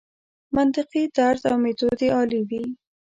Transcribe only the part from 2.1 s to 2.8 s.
عالي وي.